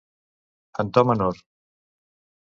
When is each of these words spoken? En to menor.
En 0.83 0.89
to 0.97 1.03
menor. 1.09 1.43